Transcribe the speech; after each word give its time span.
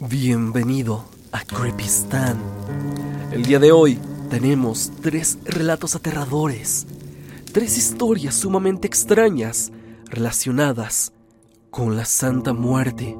Bienvenido 0.00 1.04
a 1.32 1.42
Creepistan. 1.42 2.40
El 3.32 3.44
día 3.44 3.58
de 3.58 3.72
hoy 3.72 3.98
tenemos 4.30 4.92
tres 5.02 5.40
relatos 5.44 5.96
aterradores, 5.96 6.86
tres 7.52 7.76
historias 7.76 8.36
sumamente 8.36 8.86
extrañas 8.86 9.72
relacionadas 10.04 11.12
con 11.70 11.96
la 11.96 12.04
Santa 12.04 12.52
Muerte, 12.52 13.18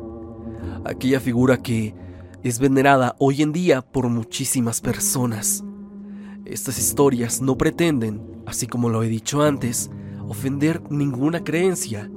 aquella 0.85 1.19
figura 1.19 1.61
que 1.61 1.97
es 2.45 2.61
venerada 2.61 3.17
hoy 3.19 3.43
en 3.43 3.53
día 3.53 3.83
por 3.83 4.09
muchísimas 4.09 4.81
personas. 4.81 5.65
Estas 6.45 6.79
historias 6.79 7.43
no 7.43 7.59
pretenden, 7.59 8.23
así 8.47 8.69
como 8.69 8.89
lo 8.89 9.03
he 9.03 9.09
dicho 9.09 9.43
antes, 9.43 9.91
ofender 10.29 10.81
ninguna 10.93 11.43
creencia, 11.43 12.09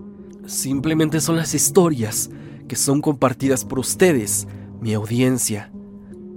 simplemente 0.45 1.19
son 1.19 1.37
las 1.37 1.55
historias 1.55 2.29
que 2.71 2.77
son 2.77 3.01
compartidas 3.01 3.65
por 3.65 3.79
ustedes, 3.79 4.47
mi 4.79 4.93
audiencia. 4.93 5.73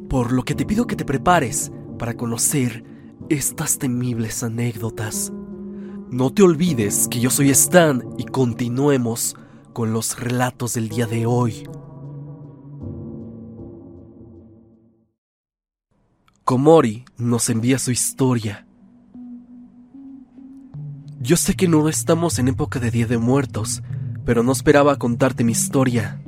Por 0.08 0.32
lo 0.32 0.44
que 0.44 0.56
te 0.56 0.66
pido 0.66 0.88
que 0.88 0.96
te 0.96 1.04
prepares 1.04 1.70
para 1.96 2.14
conocer 2.14 2.82
estas 3.28 3.78
temibles 3.78 4.42
anécdotas. 4.42 5.32
No 6.10 6.32
te 6.32 6.42
olvides 6.42 7.06
que 7.06 7.20
yo 7.20 7.30
soy 7.30 7.50
Stan 7.50 8.02
y 8.18 8.24
continuemos 8.24 9.36
con 9.72 9.92
los 9.92 10.18
relatos 10.18 10.74
del 10.74 10.88
día 10.88 11.06
de 11.06 11.24
hoy. 11.24 11.68
Komori 16.42 17.04
nos 17.16 17.48
envía 17.48 17.78
su 17.78 17.92
historia. 17.92 18.66
Yo 21.20 21.36
sé 21.36 21.54
que 21.54 21.68
no 21.68 21.88
estamos 21.88 22.40
en 22.40 22.48
época 22.48 22.80
de 22.80 22.90
Día 22.90 23.06
de 23.06 23.18
Muertos, 23.18 23.84
pero 24.24 24.42
no 24.42 24.50
esperaba 24.50 24.96
contarte 24.96 25.44
mi 25.44 25.52
historia. 25.52 26.20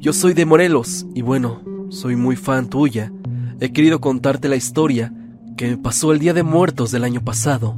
Yo 0.00 0.12
soy 0.12 0.32
de 0.32 0.46
Morelos 0.46 1.06
y 1.12 1.22
bueno, 1.22 1.60
soy 1.88 2.14
muy 2.14 2.36
fan 2.36 2.68
tuya. 2.68 3.12
He 3.58 3.72
querido 3.72 4.00
contarte 4.00 4.48
la 4.48 4.54
historia 4.54 5.12
que 5.56 5.66
me 5.68 5.76
pasó 5.76 6.12
el 6.12 6.20
Día 6.20 6.32
de 6.32 6.44
Muertos 6.44 6.92
del 6.92 7.02
año 7.02 7.24
pasado. 7.24 7.76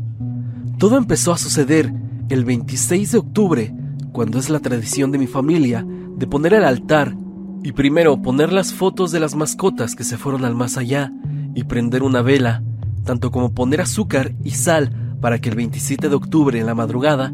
Todo 0.76 0.98
empezó 0.98 1.32
a 1.32 1.38
suceder 1.38 1.90
el 2.28 2.44
26 2.44 3.12
de 3.12 3.18
octubre, 3.18 3.74
cuando 4.12 4.38
es 4.38 4.50
la 4.50 4.60
tradición 4.60 5.12
de 5.12 5.18
mi 5.18 5.26
familia 5.26 5.86
de 5.88 6.26
poner 6.26 6.52
el 6.52 6.64
altar 6.64 7.16
y 7.62 7.72
primero 7.72 8.20
poner 8.20 8.52
las 8.52 8.74
fotos 8.74 9.12
de 9.12 9.20
las 9.20 9.34
mascotas 9.34 9.96
que 9.96 10.04
se 10.04 10.18
fueron 10.18 10.44
al 10.44 10.54
más 10.54 10.76
allá 10.76 11.10
y 11.54 11.64
prender 11.64 12.02
una 12.02 12.20
vela, 12.20 12.62
tanto 13.04 13.30
como 13.30 13.54
poner 13.54 13.80
azúcar 13.80 14.34
y 14.44 14.50
sal 14.50 15.16
para 15.22 15.38
que 15.38 15.48
el 15.48 15.56
27 15.56 16.10
de 16.10 16.14
octubre 16.14 16.60
en 16.60 16.66
la 16.66 16.74
madrugada 16.74 17.32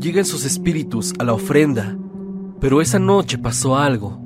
lleguen 0.00 0.24
sus 0.24 0.44
espíritus 0.44 1.12
a 1.20 1.24
la 1.24 1.34
ofrenda. 1.34 1.96
Pero 2.58 2.80
esa 2.80 2.98
noche 2.98 3.38
pasó 3.38 3.76
algo. 3.76 4.23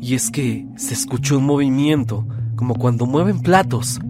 Y 0.00 0.14
es 0.14 0.30
que 0.30 0.66
se 0.76 0.94
escuchó 0.94 1.38
un 1.38 1.44
movimiento, 1.44 2.26
como 2.56 2.74
cuando 2.74 3.06
mueven 3.06 3.40
platos. 3.40 4.00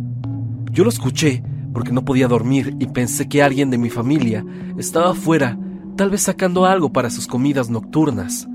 Yo 0.70 0.84
lo 0.84 0.90
escuché 0.90 1.42
porque 1.72 1.92
no 1.92 2.04
podía 2.04 2.28
dormir 2.28 2.76
y 2.78 2.86
pensé 2.86 3.28
que 3.28 3.42
alguien 3.42 3.70
de 3.70 3.78
mi 3.78 3.90
familia 3.90 4.44
estaba 4.78 5.10
afuera, 5.10 5.58
tal 5.96 6.10
vez 6.10 6.22
sacando 6.22 6.64
algo 6.64 6.92
para 6.92 7.10
sus 7.10 7.26
comidas 7.26 7.70
nocturnas. 7.70 8.48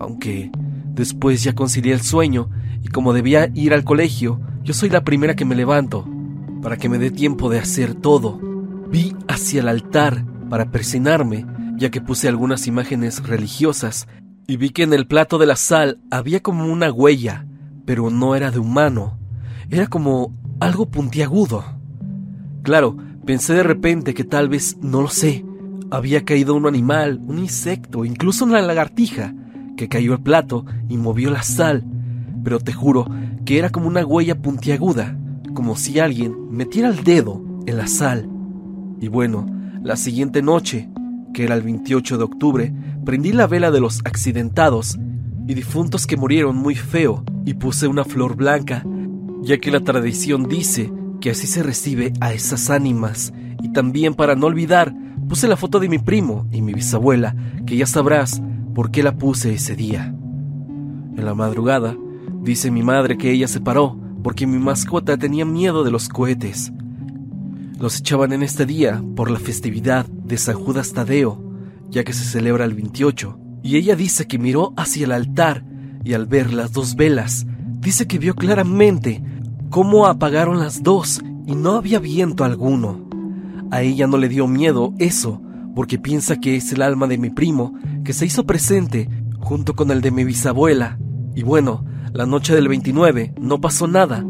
Aunque 0.00 0.50
después 0.94 1.42
ya 1.42 1.54
concilié 1.54 1.92
el 1.92 2.02
sueño 2.02 2.48
y 2.82 2.88
como 2.88 3.12
debía 3.12 3.50
ir 3.54 3.74
al 3.74 3.84
colegio, 3.84 4.40
yo 4.64 4.74
soy 4.74 4.90
la 4.90 5.04
primera 5.04 5.36
que 5.36 5.44
me 5.44 5.54
levanto, 5.54 6.06
para 6.62 6.76
que 6.76 6.88
me 6.88 6.98
dé 6.98 7.10
tiempo 7.10 7.50
de 7.50 7.58
hacer 7.58 7.94
todo. 7.94 8.38
Vi 8.90 9.14
hacia 9.28 9.60
el 9.60 9.68
altar 9.68 10.24
para 10.48 10.70
persinarme, 10.70 11.46
ya 11.76 11.90
que 11.90 12.00
puse 12.00 12.28
algunas 12.28 12.66
imágenes 12.66 13.26
religiosas 13.26 14.06
y 14.46 14.56
vi 14.56 14.70
que 14.70 14.82
en 14.82 14.92
el 14.92 15.06
plato 15.06 15.38
de 15.38 15.46
la 15.46 15.56
sal 15.56 15.98
había 16.10 16.40
como 16.40 16.66
una 16.66 16.90
huella, 16.90 17.46
pero 17.84 18.10
no 18.10 18.34
era 18.34 18.50
de 18.50 18.58
humano, 18.58 19.18
era 19.70 19.86
como 19.86 20.32
algo 20.60 20.86
puntiagudo. 20.86 21.64
Claro, 22.62 22.96
pensé 23.24 23.54
de 23.54 23.62
repente 23.62 24.14
que 24.14 24.24
tal 24.24 24.48
vez, 24.48 24.76
no 24.80 25.02
lo 25.02 25.08
sé, 25.08 25.44
había 25.90 26.24
caído 26.24 26.54
un 26.54 26.66
animal, 26.66 27.20
un 27.26 27.38
insecto, 27.38 28.04
incluso 28.04 28.44
una 28.44 28.62
lagartija, 28.62 29.34
que 29.76 29.88
cayó 29.88 30.12
al 30.12 30.22
plato 30.22 30.64
y 30.88 30.96
movió 30.96 31.30
la 31.30 31.42
sal, 31.42 31.84
pero 32.44 32.60
te 32.60 32.72
juro 32.72 33.06
que 33.44 33.58
era 33.58 33.70
como 33.70 33.88
una 33.88 34.04
huella 34.04 34.40
puntiaguda, 34.40 35.16
como 35.54 35.76
si 35.76 35.98
alguien 35.98 36.50
metiera 36.50 36.88
el 36.88 37.04
dedo 37.04 37.42
en 37.66 37.76
la 37.76 37.86
sal. 37.86 38.28
Y 39.00 39.08
bueno, 39.08 39.46
la 39.82 39.96
siguiente 39.96 40.42
noche, 40.42 40.88
que 41.34 41.44
era 41.44 41.54
el 41.54 41.62
28 41.62 42.18
de 42.18 42.24
octubre, 42.24 42.72
prendí 43.04 43.32
la 43.32 43.46
vela 43.46 43.70
de 43.70 43.80
los 43.80 44.00
accidentados 44.04 44.98
y 45.46 45.54
difuntos 45.54 46.06
que 46.06 46.16
murieron 46.16 46.56
muy 46.56 46.74
feo 46.74 47.24
y 47.44 47.54
puse 47.54 47.86
una 47.86 48.04
flor 48.04 48.36
blanca, 48.36 48.84
ya 49.42 49.58
que 49.58 49.70
la 49.70 49.80
tradición 49.80 50.48
dice 50.48 50.92
que 51.20 51.30
así 51.30 51.46
se 51.46 51.62
recibe 51.62 52.12
a 52.20 52.32
esas 52.32 52.70
ánimas. 52.70 53.32
Y 53.62 53.72
también 53.72 54.14
para 54.14 54.34
no 54.34 54.46
olvidar, 54.46 54.94
puse 55.28 55.48
la 55.48 55.56
foto 55.56 55.80
de 55.80 55.88
mi 55.88 55.98
primo 55.98 56.46
y 56.52 56.62
mi 56.62 56.74
bisabuela, 56.74 57.34
que 57.66 57.76
ya 57.76 57.86
sabrás 57.86 58.42
por 58.74 58.90
qué 58.90 59.02
la 59.02 59.16
puse 59.16 59.52
ese 59.54 59.76
día. 59.76 60.14
En 61.16 61.24
la 61.24 61.34
madrugada, 61.34 61.96
dice 62.42 62.70
mi 62.70 62.82
madre 62.82 63.18
que 63.18 63.30
ella 63.30 63.48
se 63.48 63.60
paró 63.60 63.98
porque 64.22 64.46
mi 64.46 64.58
mascota 64.58 65.16
tenía 65.16 65.44
miedo 65.44 65.84
de 65.84 65.90
los 65.90 66.08
cohetes. 66.08 66.72
Los 67.78 67.98
echaban 67.98 68.32
en 68.32 68.42
este 68.42 68.64
día 68.64 69.02
por 69.16 69.30
la 69.30 69.40
festividad 69.40 70.06
de 70.06 70.38
San 70.38 70.54
Judas 70.54 70.92
Tadeo, 70.92 71.51
ya 71.92 72.04
que 72.04 72.14
se 72.14 72.24
celebra 72.24 72.64
el 72.64 72.74
28, 72.74 73.38
y 73.62 73.76
ella 73.76 73.94
dice 73.94 74.26
que 74.26 74.38
miró 74.38 74.72
hacia 74.76 75.04
el 75.04 75.12
altar 75.12 75.64
y 76.02 76.14
al 76.14 76.26
ver 76.26 76.52
las 76.52 76.72
dos 76.72 76.96
velas, 76.96 77.46
dice 77.80 78.08
que 78.08 78.18
vio 78.18 78.34
claramente 78.34 79.22
cómo 79.70 80.06
apagaron 80.06 80.58
las 80.58 80.82
dos 80.82 81.22
y 81.46 81.54
no 81.54 81.72
había 81.72 82.00
viento 82.00 82.44
alguno. 82.44 83.08
A 83.70 83.82
ella 83.82 84.06
no 84.06 84.16
le 84.16 84.28
dio 84.28 84.48
miedo 84.48 84.94
eso, 84.98 85.40
porque 85.74 85.98
piensa 85.98 86.40
que 86.40 86.56
es 86.56 86.72
el 86.72 86.82
alma 86.82 87.06
de 87.06 87.18
mi 87.18 87.30
primo 87.30 87.74
que 88.04 88.12
se 88.12 88.26
hizo 88.26 88.44
presente 88.44 89.08
junto 89.38 89.74
con 89.74 89.90
el 89.90 90.00
de 90.00 90.10
mi 90.10 90.24
bisabuela. 90.24 90.98
Y 91.34 91.42
bueno, 91.42 91.84
la 92.12 92.26
noche 92.26 92.54
del 92.54 92.68
29 92.68 93.34
no 93.38 93.60
pasó 93.60 93.86
nada, 93.86 94.24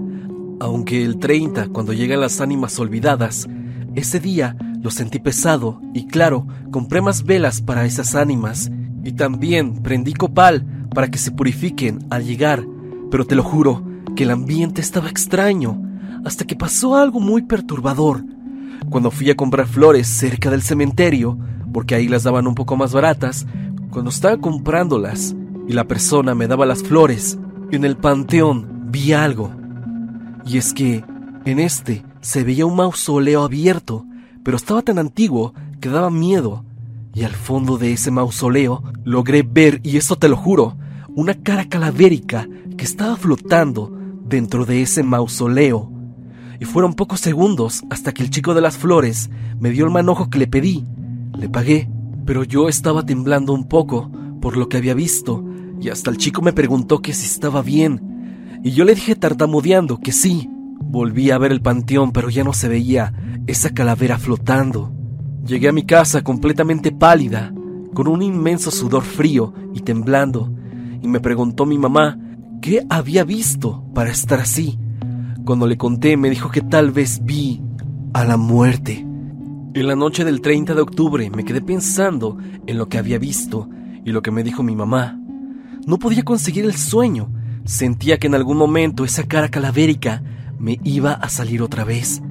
aunque 0.60 1.02
el 1.02 1.18
30, 1.18 1.68
cuando 1.68 1.92
llegan 1.92 2.20
las 2.20 2.40
ánimas 2.40 2.78
olvidadas, 2.78 3.48
ese 3.94 4.20
día 4.20 4.56
lo 4.82 4.90
sentí 4.90 5.20
pesado 5.20 5.80
y 5.94 6.06
claro, 6.06 6.46
compré 6.72 7.00
más 7.00 7.22
velas 7.22 7.62
para 7.62 7.86
esas 7.86 8.16
ánimas 8.16 8.70
y 9.04 9.12
también 9.12 9.82
prendí 9.82 10.12
copal 10.12 10.66
para 10.92 11.08
que 11.08 11.18
se 11.18 11.30
purifiquen 11.30 12.04
al 12.10 12.24
llegar, 12.24 12.64
pero 13.10 13.24
te 13.24 13.36
lo 13.36 13.44
juro 13.44 13.84
que 14.16 14.24
el 14.24 14.32
ambiente 14.32 14.80
estaba 14.80 15.08
extraño 15.08 15.80
hasta 16.24 16.44
que 16.44 16.56
pasó 16.56 16.96
algo 16.96 17.20
muy 17.20 17.42
perturbador. 17.42 18.24
Cuando 18.90 19.12
fui 19.12 19.30
a 19.30 19.36
comprar 19.36 19.68
flores 19.68 20.08
cerca 20.08 20.50
del 20.50 20.62
cementerio, 20.62 21.38
porque 21.72 21.94
ahí 21.94 22.08
las 22.08 22.24
daban 22.24 22.48
un 22.48 22.54
poco 22.54 22.76
más 22.76 22.92
baratas, 22.92 23.46
cuando 23.90 24.10
estaba 24.10 24.36
comprándolas 24.38 25.34
y 25.68 25.72
la 25.72 25.84
persona 25.84 26.34
me 26.34 26.48
daba 26.48 26.66
las 26.66 26.82
flores, 26.82 27.38
en 27.70 27.84
el 27.84 27.96
panteón 27.96 28.90
vi 28.90 29.12
algo. 29.12 29.52
Y 30.44 30.58
es 30.58 30.72
que 30.72 31.04
en 31.44 31.60
este 31.60 32.04
se 32.20 32.42
veía 32.42 32.66
un 32.66 32.76
mausoleo 32.76 33.44
abierto 33.44 34.04
pero 34.44 34.56
estaba 34.56 34.82
tan 34.82 34.98
antiguo 34.98 35.54
que 35.80 35.88
daba 35.88 36.10
miedo. 36.10 36.64
Y 37.14 37.24
al 37.24 37.32
fondo 37.32 37.76
de 37.76 37.92
ese 37.92 38.10
mausoleo 38.10 38.82
logré 39.04 39.42
ver, 39.42 39.80
y 39.82 39.96
eso 39.96 40.16
te 40.16 40.28
lo 40.28 40.36
juro, 40.36 40.76
una 41.14 41.34
cara 41.34 41.68
calavérica 41.68 42.48
que 42.76 42.84
estaba 42.84 43.16
flotando 43.16 43.92
dentro 44.24 44.64
de 44.64 44.82
ese 44.82 45.02
mausoleo. 45.02 45.90
Y 46.58 46.64
fueron 46.64 46.94
pocos 46.94 47.20
segundos 47.20 47.82
hasta 47.90 48.12
que 48.12 48.22
el 48.22 48.30
chico 48.30 48.54
de 48.54 48.60
las 48.60 48.78
flores 48.78 49.30
me 49.58 49.70
dio 49.70 49.84
el 49.84 49.90
manojo 49.90 50.30
que 50.30 50.38
le 50.38 50.46
pedí. 50.46 50.84
Le 51.36 51.48
pagué, 51.48 51.90
pero 52.24 52.44
yo 52.44 52.68
estaba 52.68 53.04
temblando 53.04 53.52
un 53.52 53.68
poco 53.68 54.10
por 54.40 54.56
lo 54.56 54.68
que 54.68 54.78
había 54.78 54.94
visto, 54.94 55.44
y 55.80 55.88
hasta 55.88 56.10
el 56.10 56.16
chico 56.16 56.42
me 56.42 56.52
preguntó 56.52 57.00
que 57.00 57.12
si 57.12 57.26
estaba 57.26 57.62
bien. 57.62 58.60
Y 58.62 58.70
yo 58.70 58.84
le 58.84 58.94
dije 58.94 59.16
tartamudeando 59.16 59.98
que 59.98 60.12
sí. 60.12 60.48
Volví 60.80 61.30
a 61.30 61.38
ver 61.38 61.52
el 61.52 61.62
panteón, 61.62 62.12
pero 62.12 62.28
ya 62.28 62.44
no 62.44 62.52
se 62.52 62.68
veía 62.68 63.12
esa 63.46 63.70
calavera 63.70 64.18
flotando. 64.18 64.92
Llegué 65.44 65.68
a 65.68 65.72
mi 65.72 65.84
casa 65.84 66.22
completamente 66.22 66.92
pálida, 66.92 67.52
con 67.94 68.08
un 68.08 68.22
inmenso 68.22 68.70
sudor 68.70 69.02
frío 69.02 69.52
y 69.74 69.80
temblando, 69.80 70.52
y 71.02 71.08
me 71.08 71.20
preguntó 71.20 71.66
mi 71.66 71.78
mamá 71.78 72.18
qué 72.60 72.86
había 72.88 73.24
visto 73.24 73.84
para 73.94 74.10
estar 74.10 74.40
así. 74.40 74.78
Cuando 75.44 75.66
le 75.66 75.76
conté 75.76 76.16
me 76.16 76.30
dijo 76.30 76.50
que 76.50 76.60
tal 76.60 76.92
vez 76.92 77.20
vi 77.24 77.60
a 78.14 78.24
la 78.24 78.36
muerte. 78.36 79.04
En 79.74 79.86
la 79.86 79.96
noche 79.96 80.24
del 80.24 80.40
30 80.40 80.74
de 80.74 80.80
octubre 80.80 81.30
me 81.30 81.44
quedé 81.44 81.60
pensando 81.60 82.38
en 82.66 82.78
lo 82.78 82.88
que 82.88 82.98
había 82.98 83.18
visto 83.18 83.68
y 84.04 84.12
lo 84.12 84.22
que 84.22 84.30
me 84.30 84.44
dijo 84.44 84.62
mi 84.62 84.76
mamá. 84.76 85.18
No 85.86 85.98
podía 85.98 86.22
conseguir 86.22 86.64
el 86.64 86.76
sueño. 86.76 87.32
Sentía 87.64 88.18
que 88.18 88.28
en 88.28 88.34
algún 88.34 88.56
momento 88.56 89.04
esa 89.04 89.24
cara 89.24 89.48
calavérica 89.48 90.22
me 90.58 90.78
iba 90.84 91.12
a 91.12 91.28
salir 91.28 91.62
otra 91.62 91.84
vez 91.84 92.22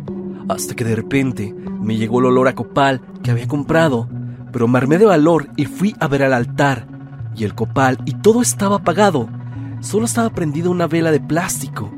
hasta 0.49 0.75
que 0.75 0.83
de 0.83 0.95
repente 0.95 1.53
me 1.53 1.97
llegó 1.97 2.19
el 2.19 2.25
olor 2.25 2.47
a 2.47 2.55
copal 2.55 3.01
que 3.23 3.31
había 3.31 3.47
comprado, 3.47 4.07
pero 4.51 4.67
me 4.67 4.77
armé 4.77 4.97
de 4.97 5.05
valor 5.05 5.49
y 5.55 5.65
fui 5.65 5.95
a 5.99 6.07
ver 6.07 6.23
al 6.23 6.33
altar, 6.33 6.88
y 7.35 7.43
el 7.43 7.55
copal 7.55 7.97
y 8.05 8.13
todo 8.13 8.41
estaba 8.41 8.77
apagado. 8.77 9.29
solo 9.79 10.05
estaba 10.05 10.29
prendida 10.29 10.69
una 10.69 10.88
vela 10.88 11.11
de 11.11 11.19
plástico. 11.19 11.91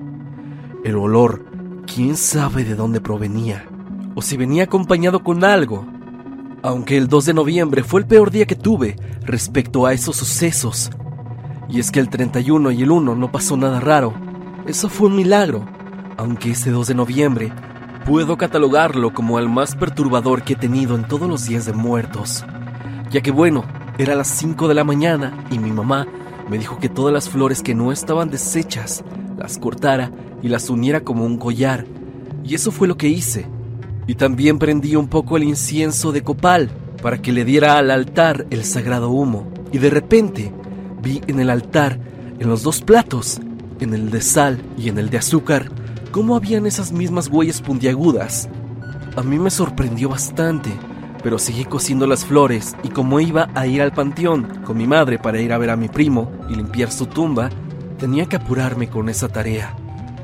El 0.83 0.95
olor, 0.95 1.45
quién 1.85 2.15
sabe 2.15 2.63
de 2.63 2.75
dónde 2.75 3.01
provenía, 3.01 3.65
o 4.15 4.21
si 4.21 4.37
venía 4.37 4.63
acompañado 4.63 5.23
con 5.23 5.43
algo. 5.43 5.85
Aunque 6.61 6.95
el 6.97 7.09
2 7.09 7.25
de 7.25 7.33
noviembre 7.33 7.83
fue 7.83 7.99
el 7.99 8.07
peor 8.07 8.31
día 8.31 8.45
que 8.45 8.55
tuve 8.55 8.95
respecto 9.25 9.85
a 9.85 9.91
esos 9.91 10.15
sucesos. 10.15 10.91
Y 11.67 11.79
es 11.79 11.91
que 11.91 11.99
el 11.99 12.09
31 12.09 12.71
y 12.71 12.83
el 12.83 12.91
1 12.91 13.15
no 13.15 13.31
pasó 13.31 13.57
nada 13.57 13.81
raro. 13.81 14.13
Eso 14.65 14.87
fue 14.87 15.07
un 15.07 15.17
milagro. 15.17 15.65
Aunque 16.15 16.51
ese 16.51 16.71
2 16.71 16.87
de 16.87 16.95
noviembre 16.95 17.51
puedo 18.05 18.37
catalogarlo 18.37 19.13
como 19.13 19.39
el 19.39 19.47
más 19.47 19.75
perturbador 19.75 20.43
que 20.43 20.53
he 20.53 20.57
tenido 20.57 20.95
en 20.95 21.07
todos 21.07 21.27
los 21.27 21.45
días 21.45 21.65
de 21.65 21.73
muertos. 21.73 22.45
Ya 23.11 23.21
que 23.21 23.31
bueno, 23.31 23.63
era 23.97 24.15
las 24.15 24.27
5 24.27 24.67
de 24.67 24.73
la 24.73 24.83
mañana 24.83 25.45
y 25.51 25.59
mi 25.59 25.71
mamá 25.71 26.07
me 26.49 26.57
dijo 26.57 26.79
que 26.79 26.89
todas 26.89 27.13
las 27.13 27.29
flores 27.29 27.61
que 27.61 27.75
no 27.75 27.91
estaban 27.91 28.29
deshechas 28.29 29.03
las 29.37 29.57
cortara 29.57 30.11
y 30.41 30.49
las 30.49 30.69
uniera 30.69 31.01
como 31.01 31.25
un 31.25 31.37
collar. 31.37 31.85
Y 32.43 32.55
eso 32.55 32.71
fue 32.71 32.87
lo 32.87 32.97
que 32.97 33.07
hice. 33.07 33.47
Y 34.05 34.15
también 34.15 34.59
prendí 34.59 34.97
un 34.97 35.07
poco 35.07 35.37
el 35.37 35.43
incienso 35.43 36.11
de 36.11 36.23
copal 36.23 36.69
para 37.01 37.21
que 37.21 37.31
le 37.31 37.45
diera 37.45 37.77
al 37.77 37.89
altar 37.89 38.45
el 38.49 38.65
sagrado 38.65 39.09
humo. 39.09 39.47
Y 39.71 39.77
de 39.77 39.89
repente 39.89 40.51
vi 41.01 41.21
en 41.27 41.39
el 41.39 41.49
altar, 41.49 41.99
en 42.39 42.49
los 42.49 42.63
dos 42.63 42.81
platos, 42.81 43.39
en 43.79 43.93
el 43.93 44.11
de 44.11 44.21
sal 44.21 44.61
y 44.77 44.89
en 44.89 44.97
el 44.97 45.09
de 45.09 45.17
azúcar, 45.17 45.71
cómo 46.13 46.37
habían 46.37 46.65
esas 46.65 46.93
mismas 46.93 47.27
huellas 47.27 47.61
puntiagudas. 47.61 48.47
A 49.17 49.21
mí 49.21 49.37
me 49.37 49.49
sorprendió 49.49 50.07
bastante 50.07 50.71
pero 51.23 51.39
seguí 51.39 51.63
cosiendo 51.63 52.05
las 52.05 52.25
flores 52.25 52.75
y 52.83 52.89
como 52.89 53.21
iba 53.21 53.49
a 53.55 53.65
ir 53.65 53.81
al 53.81 53.93
panteón 53.93 54.61
con 54.65 54.77
mi 54.77 54.85
madre 54.85 55.17
para 55.17 55.39
ir 55.39 55.53
a 55.53 55.57
ver 55.57 55.69
a 55.69 55.77
mi 55.77 55.87
primo 55.87 56.29
y 56.49 56.55
limpiar 56.55 56.91
su 56.91 57.05
tumba, 57.07 57.49
tenía 57.97 58.25
que 58.25 58.35
apurarme 58.35 58.89
con 58.89 59.07
esa 59.07 59.29
tarea. 59.29 59.73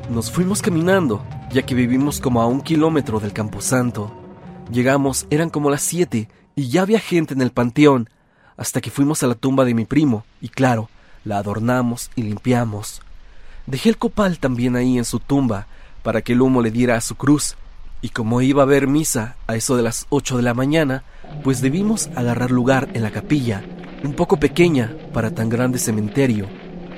Nos 0.09 0.29
fuimos 0.29 0.61
caminando, 0.61 1.25
ya 1.51 1.61
que 1.61 1.73
vivimos 1.73 2.19
como 2.19 2.41
a 2.41 2.47
un 2.47 2.59
kilómetro 2.61 3.21
del 3.21 3.31
Camposanto. 3.31 4.11
Llegamos, 4.71 5.25
eran 5.29 5.49
como 5.49 5.69
las 5.69 5.81
siete, 5.81 6.27
y 6.55 6.67
ya 6.67 6.81
había 6.81 6.99
gente 6.99 7.33
en 7.33 7.41
el 7.41 7.51
panteón, 7.51 8.09
hasta 8.57 8.81
que 8.81 8.91
fuimos 8.91 9.23
a 9.23 9.27
la 9.27 9.35
tumba 9.35 9.63
de 9.63 9.73
mi 9.73 9.85
primo, 9.85 10.25
y 10.41 10.49
claro, 10.49 10.89
la 11.23 11.37
adornamos 11.37 12.11
y 12.15 12.23
limpiamos. 12.23 13.01
Dejé 13.67 13.89
el 13.89 13.97
copal 13.97 14.39
también 14.39 14.75
ahí 14.75 14.97
en 14.97 15.05
su 15.05 15.19
tumba, 15.19 15.67
para 16.09 16.23
que 16.23 16.33
el 16.33 16.41
humo 16.41 16.63
le 16.63 16.71
diera 16.71 16.95
a 16.95 17.01
su 17.01 17.13
cruz, 17.13 17.55
y 18.01 18.09
como 18.09 18.41
iba 18.41 18.63
a 18.63 18.65
haber 18.65 18.87
misa 18.87 19.35
a 19.45 19.55
eso 19.55 19.77
de 19.77 19.83
las 19.83 20.07
8 20.09 20.37
de 20.37 20.41
la 20.41 20.55
mañana, 20.55 21.03
pues 21.43 21.61
debimos 21.61 22.09
agarrar 22.15 22.49
lugar 22.49 22.89
en 22.95 23.03
la 23.03 23.11
capilla, 23.11 23.61
un 24.03 24.13
poco 24.13 24.39
pequeña 24.39 24.91
para 25.13 25.35
tan 25.35 25.49
grande 25.49 25.77
cementerio. 25.77 26.47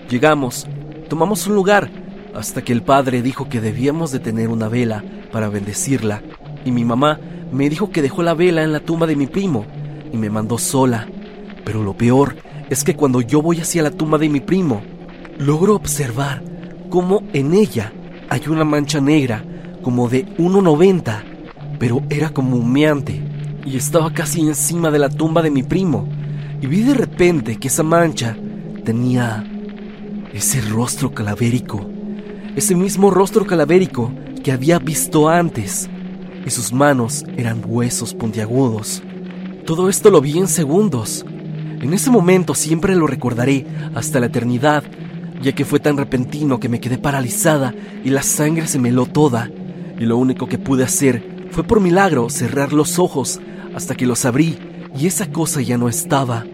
Llegamos, 0.10 0.66
tomamos 1.10 1.46
un 1.46 1.56
lugar, 1.56 1.92
hasta 2.34 2.62
que 2.62 2.72
el 2.72 2.84
padre 2.84 3.22
dijo 3.22 3.50
que 3.50 3.60
debíamos 3.60 4.14
de 4.14 4.20
tener 4.20 4.48
una 4.48 4.70
vela 4.70 5.04
para 5.34 5.50
bendecirla, 5.50 6.22
y 6.64 6.72
mi 6.72 6.86
mamá 6.86 7.20
me 7.52 7.70
dijo 7.70 7.92
que 7.92 8.02
dejó 8.02 8.24
la 8.24 8.34
vela 8.34 8.64
en 8.64 8.72
la 8.72 8.80
tumba 8.80 9.08
de 9.08 9.18
mi 9.18 9.28
primo, 9.28 9.66
y 10.14 10.16
me 10.16 10.30
mandó 10.30 10.58
sola. 10.58 11.06
Pero 11.66 11.84
lo 11.84 11.98
peor 11.98 12.38
es 12.70 12.86
que 12.86 12.96
cuando 12.96 13.20
yo 13.20 13.42
voy 13.42 13.60
hacia 13.60 13.84
la 13.84 13.92
tumba 13.92 14.18
de 14.18 14.30
mi 14.30 14.40
primo, 14.40 14.82
logro 15.38 15.76
observar 15.76 16.42
cómo 16.90 17.24
en 17.34 17.54
ella 17.54 17.92
hay 18.32 18.48
una 18.48 18.64
mancha 18.64 19.02
negra 19.02 19.44
como 19.82 20.08
de 20.08 20.26
1,90, 20.38 21.22
pero 21.78 22.02
era 22.10 22.30
como 22.30 22.56
humeante, 22.56 23.22
y 23.66 23.76
estaba 23.76 24.14
casi 24.14 24.40
encima 24.40 24.90
de 24.90 25.00
la 25.00 25.10
tumba 25.10 25.42
de 25.42 25.52
mi 25.52 25.64
primo, 25.64 26.08
y 26.62 26.66
vi 26.66 26.82
de 26.82 26.94
repente 26.94 27.58
que 27.58 27.68
esa 27.68 27.84
mancha 27.84 28.38
tenía 28.86 29.44
ese 30.32 30.62
rostro 30.62 31.12
calavérico, 31.12 31.86
ese 32.56 32.74
mismo 32.74 33.12
rostro 33.12 33.46
calavérico 33.46 34.14
que 34.42 34.54
había 34.54 34.80
visto 34.80 35.28
antes, 35.28 35.90
y 36.46 36.50
sus 36.52 36.72
manos 36.72 37.26
eran 37.36 37.62
huesos 37.66 38.14
puntiagudos. 38.14 39.04
Todo 39.66 39.90
esto 39.90 40.10
lo 40.10 40.22
vi 40.22 40.38
en 40.38 40.48
segundos. 40.48 41.26
En 41.82 41.94
ese 41.94 42.10
momento 42.10 42.56
siempre 42.56 42.96
lo 42.96 43.08
recordaré 43.08 43.66
hasta 43.94 44.22
la 44.22 44.28
eternidad, 44.28 44.86
ya 45.42 45.54
que 45.54 45.66
fue 45.66 45.80
tan 45.80 45.98
repentino 45.98 46.60
que 46.60 46.70
me 46.70 46.80
quedé 46.80 46.98
paralizada 46.98 47.74
y 48.04 48.10
la 48.10 48.24
sangre 48.24 48.68
se 48.68 48.80
me 48.80 48.90
heló 48.90 49.06
toda 49.06 49.50
y 50.00 50.06
lo 50.06 50.18
único 50.18 50.48
que 50.48 50.58
pude 50.58 50.84
hacer 50.84 51.48
fue 51.52 51.64
por 51.64 51.80
milagro 51.80 52.30
cerrar 52.30 52.74
los 52.74 53.00
ojos 53.00 53.40
hasta 53.76 53.96
que 53.96 54.06
los 54.06 54.26
abrí 54.26 54.58
y 54.98 55.08
esa 55.08 55.32
cosa 55.32 55.62
ya 55.62 55.78
no 55.78 55.90
estaba. 55.90 56.46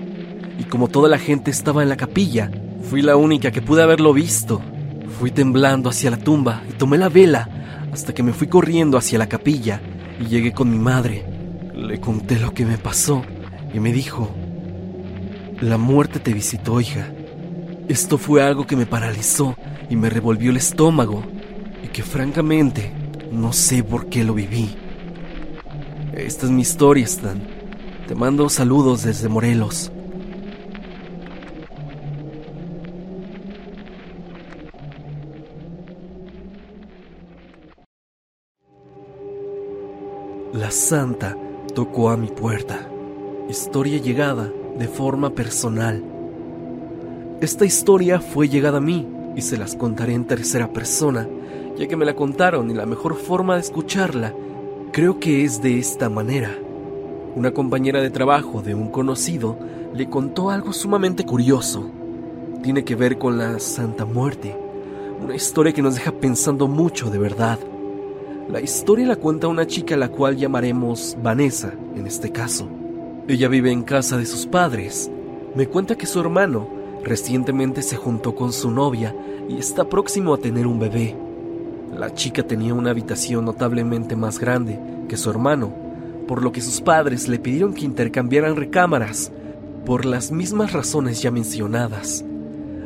Y 0.60 0.64
como 0.64 0.88
toda 0.88 1.10
la 1.10 1.20
gente 1.20 1.52
estaba 1.52 1.84
en 1.84 1.90
la 1.90 1.98
capilla, 1.98 2.52
fui 2.90 3.02
la 3.02 3.16
única 3.16 3.52
que 3.52 3.62
pude 3.62 3.84
haberlo 3.84 4.14
visto. 4.14 4.62
Fui 5.20 5.32
temblando 5.32 5.90
hacia 5.90 6.12
la 6.12 6.18
tumba 6.18 6.64
y 6.70 6.74
tomé 6.74 6.98
la 6.98 7.10
vela 7.10 7.50
hasta 7.92 8.14
que 8.14 8.24
me 8.24 8.34
fui 8.34 8.48
corriendo 8.48 8.98
hacia 8.98 9.20
la 9.20 9.28
capilla 9.28 9.82
y 10.20 10.26
llegué 10.26 10.52
con 10.52 10.70
mi 10.70 10.78
madre. 10.78 11.26
Le 11.76 12.00
conté 12.00 12.40
lo 12.40 12.54
que 12.54 12.66
me 12.66 12.78
pasó 12.78 13.24
y 13.74 13.80
me 13.80 13.92
dijo, 13.92 14.30
la 15.62 15.78
muerte 15.78 16.20
te 16.20 16.34
visitó, 16.34 16.82
hija. 16.82 17.12
Esto 17.88 18.18
fue 18.18 18.44
algo 18.44 18.68
que 18.68 18.76
me 18.76 18.86
paralizó 18.86 19.56
y 19.90 19.96
me 19.96 20.10
revolvió 20.10 20.52
el 20.52 20.58
estómago 20.58 21.24
y 21.82 21.88
que 21.88 22.04
francamente 22.04 22.92
no 23.32 23.54
sé 23.54 23.82
por 23.82 24.08
qué 24.08 24.26
lo 24.26 24.34
viví. 24.34 24.76
Esta 26.14 26.48
es 26.48 26.52
mi 26.52 26.64
historia, 26.64 27.06
Stan. 27.06 27.42
Te 28.06 28.14
mando 28.14 28.50
saludos 28.50 29.04
desde 29.04 29.30
Morelos. 29.30 29.90
La 40.52 40.72
santa 40.72 41.38
tocó 41.74 42.10
a 42.10 42.18
mi 42.18 42.28
puerta. 42.28 42.90
Historia 43.48 43.98
llegada 44.00 44.52
de 44.78 44.88
forma 44.90 45.30
personal. 45.30 46.17
Esta 47.42 47.66
historia 47.66 48.20
fue 48.20 48.50
llegada 48.50 48.78
a 48.78 48.82
mí 48.82 49.08
y 49.36 49.42
se 49.42 49.58
las 49.58 49.76
contaré 49.76 50.14
en 50.14 50.26
tercera 50.26 50.72
persona 50.74 51.28
ya 51.78 51.88
que 51.88 51.96
me 51.96 52.06
la 52.06 52.16
contaron 52.16 52.72
y 52.72 52.74
la 52.74 52.86
mejor 52.86 53.16
forma 53.16 53.56
de 53.56 53.62
escucharla 53.62 54.34
creo 54.92 55.20
que 55.20 55.44
es 55.44 55.62
de 55.62 55.78
esta 55.78 56.10
manera. 56.10 56.58
Una 57.36 57.52
compañera 57.52 58.02
de 58.02 58.10
trabajo 58.10 58.64
de 58.64 58.74
un 58.74 58.90
conocido 58.90 59.58
le 59.94 60.10
contó 60.10 60.50
algo 60.50 60.74
sumamente 60.74 61.24
curioso. 61.24 61.92
Tiene 62.64 62.84
que 62.84 62.96
ver 62.96 63.20
con 63.20 63.38
la 63.38 63.60
Santa 63.60 64.06
Muerte, 64.06 64.58
una 65.24 65.36
historia 65.36 65.72
que 65.72 65.84
nos 65.84 65.96
deja 65.96 66.12
pensando 66.12 66.68
mucho 66.68 67.12
de 67.12 67.20
verdad. 67.20 67.60
La 68.50 68.60
historia 68.60 69.06
la 69.06 69.18
cuenta 69.18 69.48
una 69.48 69.68
chica 69.68 69.94
a 69.94 70.00
la 70.00 70.10
cual 70.10 70.38
llamaremos 70.38 71.16
Vanessa, 71.22 71.74
en 71.96 72.08
este 72.08 72.32
caso. 72.32 72.68
Ella 73.28 73.50
vive 73.50 73.72
en 73.72 73.84
casa 73.84 74.18
de 74.18 74.26
sus 74.26 74.48
padres. 74.48 75.12
Me 75.54 75.68
cuenta 75.68 75.96
que 75.96 76.08
su 76.08 76.20
hermano 76.20 76.68
recientemente 77.08 77.82
se 77.82 77.96
juntó 77.96 78.36
con 78.36 78.52
su 78.52 78.70
novia 78.70 79.16
y 79.50 79.58
está 79.58 79.90
próximo 79.90 80.34
a 80.34 80.38
tener 80.38 80.68
un 80.68 80.80
bebé. 80.80 81.16
La 81.98 82.14
chica 82.14 82.44
tenía 82.44 82.74
una 82.74 82.92
habitación 82.92 83.46
notablemente 83.46 84.16
más 84.16 84.40
grande 84.40 84.80
que 85.08 85.18
su 85.18 85.30
hermano, 85.30 85.72
por 86.28 86.44
lo 86.44 86.52
que 86.52 86.62
sus 86.62 86.82
padres 86.82 87.28
le 87.28 87.40
pidieron 87.40 87.74
que 87.74 87.86
intercambiaran 87.86 88.56
recámaras, 88.56 89.32
por 89.86 90.06
las 90.06 90.32
mismas 90.32 90.74
razones 90.74 91.22
ya 91.22 91.32
mencionadas. 91.32 92.26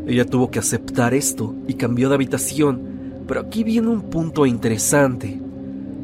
Ella 0.05 0.25
tuvo 0.25 0.51
que 0.51 0.59
aceptar 0.59 1.15
esto 1.15 1.55
y 1.67 1.73
cambió 1.73 2.09
de 2.09 2.15
habitación, 2.15 3.23
pero 3.27 3.39
aquí 3.41 3.63
viene 3.63 3.87
un 3.87 4.01
punto 4.01 4.45
interesante, 4.45 5.39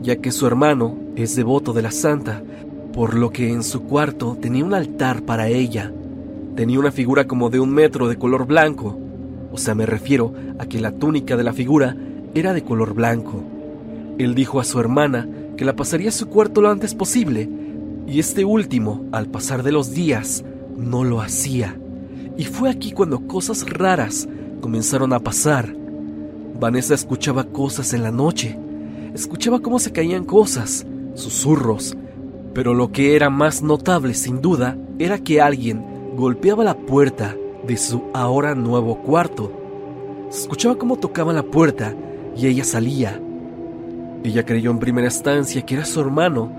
ya 0.02 0.16
que 0.18 0.32
su 0.32 0.48
hermano 0.48 0.98
es 1.16 1.36
devoto 1.36 1.72
de 1.74 1.84
la 1.84 1.92
santa, 1.92 2.42
por 2.94 3.14
lo 3.14 3.30
que 3.30 3.52
en 3.52 3.62
su 3.62 3.84
cuarto 3.84 4.38
tenía 4.42 4.66
un 4.66 4.74
altar 4.74 5.22
para 5.22 5.50
ella. 5.50 5.94
Tenía 6.58 6.80
una 6.80 6.92
figura 6.92 7.28
como 7.28 7.52
de 7.52 7.60
un 7.60 7.70
metro 7.70 8.10
de 8.10 8.18
color 8.18 8.48
blanco, 8.48 8.98
o 9.52 9.60
sea, 9.60 9.76
me 9.76 9.86
refiero 9.86 10.34
a 10.58 10.66
que 10.66 10.80
la 10.80 10.92
túnica 10.92 11.38
de 11.38 11.44
la 11.44 11.54
figura 11.54 11.96
era 12.34 12.52
de 12.52 12.64
color 12.64 12.96
blanco. 12.96 13.44
Él 14.18 14.34
dijo 14.34 14.60
a 14.60 14.64
su 14.64 14.80
hermana 14.80 15.30
que 15.56 15.66
la 15.66 15.76
pasaría 15.76 16.10
a 16.10 16.12
su 16.12 16.30
cuarto 16.30 16.62
lo 16.62 16.72
antes 16.72 16.96
posible, 16.96 17.48
y 18.08 18.18
este 18.18 18.44
último, 18.44 19.06
al 19.12 19.28
pasar 19.28 19.62
de 19.62 19.72
los 19.72 19.92
días, 19.92 20.44
no 20.76 21.04
lo 21.04 21.22
hacía. 21.22 21.78
Y 22.38 22.46
fue 22.46 22.72
aquí 22.72 22.92
cuando 22.92 23.28
cosas 23.28 23.70
raras 23.70 24.28
comenzaron 24.60 25.14
a 25.14 25.20
pasar. 25.20 25.76
Vanessa 26.60 26.96
escuchaba 26.96 27.44
cosas 27.44 27.94
en 27.94 28.02
la 28.02 28.12
noche, 28.12 28.58
escuchaba 29.14 29.60
cómo 29.60 29.78
se 29.78 29.92
caían 29.92 30.24
cosas, 30.24 30.88
susurros, 31.14 31.96
pero 32.56 32.74
lo 32.74 32.92
que 32.92 33.16
era 33.16 33.30
más 33.30 33.62
notable 33.62 34.16
sin 34.16 34.42
duda 34.42 34.76
era 34.98 35.20
que 35.20 35.40
alguien 35.40 35.97
golpeaba 36.18 36.64
la 36.64 36.76
puerta 36.76 37.36
de 37.68 37.78
su 37.78 38.02
ahora 38.12 38.56
nuevo 38.56 38.98
cuarto. 39.04 39.52
Se 40.30 40.42
escuchaba 40.42 40.76
cómo 40.76 40.98
tocaban 40.98 41.36
la 41.36 41.44
puerta 41.44 41.94
y 42.36 42.48
ella 42.48 42.64
salía. 42.64 43.22
Ella 44.24 44.44
creyó 44.44 44.72
en 44.72 44.80
primera 44.80 45.08
instancia 45.08 45.62
que 45.62 45.76
era 45.76 45.86
su 45.86 46.02
hermano, 46.02 46.52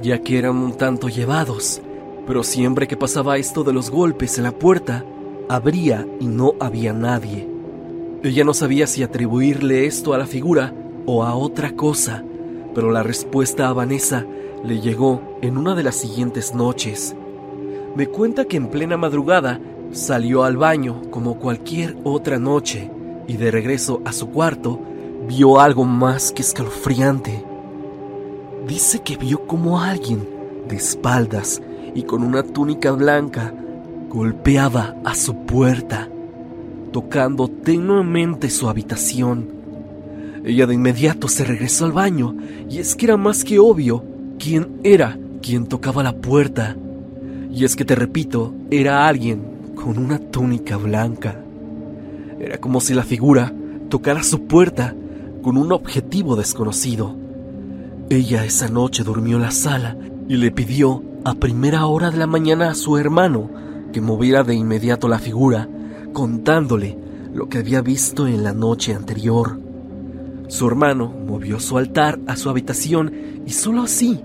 ya 0.00 0.20
que 0.20 0.38
eran 0.38 0.56
un 0.56 0.74
tanto 0.74 1.08
llevados, 1.08 1.82
pero 2.28 2.44
siempre 2.44 2.86
que 2.86 2.96
pasaba 2.96 3.38
esto 3.38 3.64
de 3.64 3.72
los 3.72 3.90
golpes 3.90 4.38
en 4.38 4.44
la 4.44 4.52
puerta, 4.52 5.04
abría 5.48 6.06
y 6.20 6.26
no 6.26 6.54
había 6.60 6.92
nadie. 6.92 7.48
Ella 8.22 8.44
no 8.44 8.54
sabía 8.54 8.86
si 8.86 9.02
atribuirle 9.02 9.86
esto 9.86 10.14
a 10.14 10.18
la 10.18 10.26
figura 10.26 10.72
o 11.06 11.24
a 11.24 11.34
otra 11.34 11.72
cosa, 11.74 12.22
pero 12.72 12.92
la 12.92 13.02
respuesta 13.02 13.68
a 13.68 13.72
Vanessa 13.72 14.24
le 14.64 14.80
llegó 14.80 15.38
en 15.42 15.58
una 15.58 15.74
de 15.74 15.82
las 15.82 15.96
siguientes 15.96 16.54
noches. 16.54 17.16
Me 17.94 18.06
cuenta 18.06 18.46
que 18.46 18.56
en 18.56 18.68
plena 18.68 18.96
madrugada 18.96 19.60
salió 19.92 20.44
al 20.44 20.56
baño 20.56 21.02
como 21.10 21.38
cualquier 21.38 21.96
otra 22.04 22.38
noche 22.38 22.90
y 23.26 23.36
de 23.36 23.50
regreso 23.50 24.00
a 24.04 24.12
su 24.12 24.30
cuarto 24.30 24.80
vio 25.28 25.60
algo 25.60 25.84
más 25.84 26.32
que 26.32 26.42
escalofriante. 26.42 27.44
Dice 28.66 29.00
que 29.00 29.16
vio 29.16 29.46
como 29.46 29.80
alguien 29.80 30.26
de 30.68 30.76
espaldas 30.76 31.60
y 31.94 32.04
con 32.04 32.22
una 32.22 32.42
túnica 32.42 32.92
blanca 32.92 33.52
golpeaba 34.08 34.96
a 35.04 35.14
su 35.14 35.44
puerta, 35.44 36.08
tocando 36.92 37.48
tenuemente 37.48 38.48
su 38.48 38.68
habitación. 38.68 39.48
Ella 40.44 40.66
de 40.66 40.74
inmediato 40.74 41.28
se 41.28 41.44
regresó 41.44 41.84
al 41.84 41.92
baño 41.92 42.34
y 42.70 42.78
es 42.78 42.96
que 42.96 43.06
era 43.06 43.16
más 43.16 43.44
que 43.44 43.58
obvio 43.58 44.02
quién 44.38 44.80
era 44.82 45.18
quien 45.42 45.66
tocaba 45.66 46.02
la 46.02 46.14
puerta. 46.14 46.76
Y 47.52 47.64
es 47.64 47.76
que 47.76 47.84
te 47.84 47.94
repito, 47.94 48.54
era 48.70 49.06
alguien 49.06 49.74
con 49.74 49.98
una 49.98 50.18
túnica 50.18 50.76
blanca. 50.78 51.38
Era 52.40 52.58
como 52.58 52.80
si 52.80 52.94
la 52.94 53.02
figura 53.02 53.52
tocara 53.88 54.22
su 54.22 54.46
puerta 54.46 54.94
con 55.42 55.58
un 55.58 55.70
objetivo 55.70 56.34
desconocido. 56.34 57.14
Ella 58.08 58.44
esa 58.44 58.68
noche 58.68 59.04
durmió 59.04 59.36
en 59.36 59.42
la 59.42 59.50
sala 59.50 59.96
y 60.28 60.36
le 60.36 60.50
pidió 60.50 61.02
a 61.24 61.34
primera 61.34 61.86
hora 61.86 62.10
de 62.10 62.16
la 62.16 62.26
mañana 62.26 62.70
a 62.70 62.74
su 62.74 62.96
hermano 62.96 63.50
que 63.92 64.00
moviera 64.00 64.42
de 64.42 64.54
inmediato 64.54 65.06
la 65.06 65.18
figura, 65.18 65.68
contándole 66.12 66.98
lo 67.34 67.48
que 67.48 67.58
había 67.58 67.82
visto 67.82 68.26
en 68.26 68.42
la 68.42 68.52
noche 68.52 68.94
anterior. 68.94 69.60
Su 70.48 70.66
hermano 70.66 71.12
movió 71.26 71.60
su 71.60 71.78
altar 71.78 72.18
a 72.26 72.36
su 72.36 72.48
habitación 72.48 73.12
y 73.46 73.50
solo 73.50 73.82
así 73.82 74.20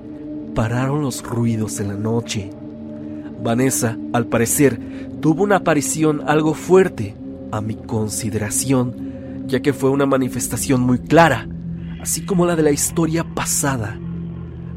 pararon 0.55 1.01
los 1.01 1.24
ruidos 1.24 1.79
en 1.79 1.89
la 1.89 1.96
noche. 1.96 2.51
Vanessa, 3.41 3.98
al 4.13 4.27
parecer, 4.27 4.79
tuvo 5.22 5.44
una 5.44 5.58
aparición 5.58 6.24
algo 6.27 6.53
fuerte, 6.53 7.15
a 7.51 7.62
mi 7.62 7.75
consideración, 7.75 9.46
ya 9.48 9.62
que 9.62 9.74
fue 9.74 9.89
una 9.89 10.06
manifestación 10.06 10.82
muy 10.82 11.00
clara, 11.00 11.48
así 12.01 12.25
como 12.25 12.46
la 12.46 12.56
de 12.56 12.63
la 12.63 12.72
historia 12.72 13.24
pasada. 13.24 13.98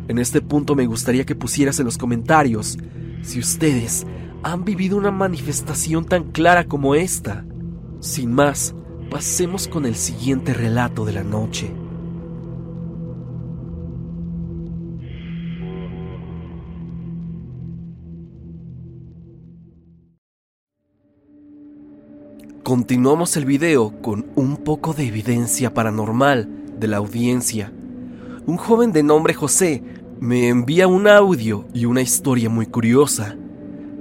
En 0.09 0.19
este 0.19 0.41
punto 0.41 0.75
me 0.75 0.87
gustaría 0.87 1.25
que 1.25 1.35
pusieras 1.35 1.79
en 1.79 1.87
los 1.87 1.99
comentarios 1.99 2.79
si 3.23 3.39
ustedes 3.39 4.07
han 4.43 4.65
vivido 4.65 4.97
una 4.97 5.11
manifestación 5.11 6.05
tan 6.05 6.31
clara 6.33 6.65
como 6.65 6.95
esta. 6.95 7.45
Sin 8.01 8.33
más, 8.33 8.75
pasemos 9.11 9.69
con 9.69 9.85
el 9.85 9.95
siguiente 9.95 10.55
relato 10.55 11.05
de 11.05 11.13
la 11.13 11.25
noche. 11.25 11.71
Continuamos 22.71 23.37
el 23.37 23.47
video 23.47 24.01
con 24.01 24.27
un 24.37 24.57
poco 24.57 24.95
de 24.95 25.05
evidencia 25.05 25.75
paranormal 25.75 26.49
de 26.79 26.87
la 26.87 26.99
audiencia. 26.99 27.73
Un 28.47 28.59
joven 28.59 28.93
de 28.93 29.03
nombre 29.03 29.35
José 29.35 29.83
me 30.21 30.47
envía 30.47 30.87
un 30.87 31.09
audio 31.09 31.67
y 31.75 31.87
una 31.87 32.01
historia 32.01 32.49
muy 32.49 32.67
curiosa. 32.67 33.37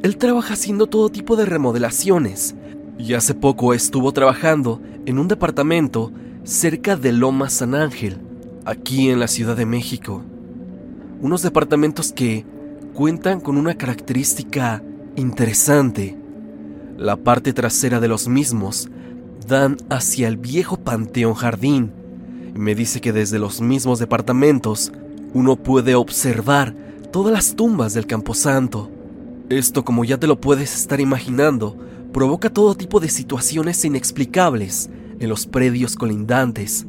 Él 0.03 0.17
trabaja 0.17 0.53
haciendo 0.53 0.85
todo 0.85 1.09
tipo 1.09 1.35
de 1.35 1.47
remodelaciones 1.47 2.53
y 2.99 3.15
hace 3.15 3.33
poco 3.33 3.73
estuvo 3.73 4.11
trabajando 4.11 4.79
en 5.07 5.17
un 5.17 5.27
departamento 5.27 6.11
cerca 6.43 6.95
de 6.95 7.11
Loma 7.11 7.49
San 7.49 7.73
Ángel, 7.73 8.19
aquí 8.65 9.09
en 9.09 9.19
la 9.19 9.27
Ciudad 9.27 9.57
de 9.57 9.65
México. 9.65 10.23
Unos 11.21 11.41
departamentos 11.41 12.13
que 12.13 12.45
cuentan 12.93 13.39
con 13.41 13.57
una 13.57 13.73
característica 13.73 14.83
interesante 15.15 16.18
la 16.99 17.15
parte 17.15 17.53
trasera 17.53 18.01
de 18.01 18.09
los 18.09 18.27
mismos 18.27 18.89
dan 19.47 19.77
hacia 19.89 20.27
el 20.27 20.35
viejo 20.35 20.75
Panteón 20.75 21.33
Jardín. 21.33 21.93
Me 22.53 22.75
dice 22.75 22.99
que 22.99 23.13
desde 23.13 23.39
los 23.39 23.61
mismos 23.61 23.99
departamentos 23.99 24.91
uno 25.33 25.55
puede 25.55 25.95
observar 25.95 26.75
todas 27.13 27.31
las 27.31 27.55
tumbas 27.55 27.93
del 27.93 28.05
Camposanto. 28.05 28.91
Esto, 29.47 29.85
como 29.85 30.03
ya 30.03 30.17
te 30.17 30.27
lo 30.27 30.41
puedes 30.41 30.75
estar 30.75 30.99
imaginando, 30.99 31.77
provoca 32.11 32.49
todo 32.49 32.75
tipo 32.75 32.99
de 32.99 33.07
situaciones 33.07 33.85
inexplicables 33.85 34.89
en 35.21 35.29
los 35.29 35.47
predios 35.47 35.95
colindantes. 35.95 36.85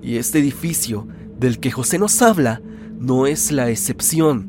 Y 0.00 0.16
este 0.16 0.38
edificio 0.38 1.06
del 1.38 1.60
que 1.60 1.70
José 1.70 1.98
nos 1.98 2.22
habla 2.22 2.62
no 2.98 3.26
es 3.26 3.52
la 3.52 3.68
excepción. 3.68 4.48